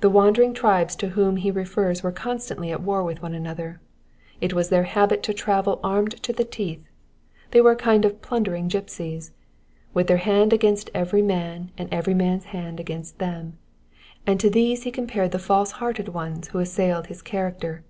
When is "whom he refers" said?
1.10-2.02